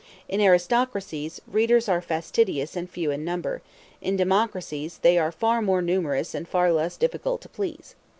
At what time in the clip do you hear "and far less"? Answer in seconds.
6.33-6.97